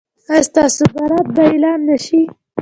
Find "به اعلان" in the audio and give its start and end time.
1.35-1.79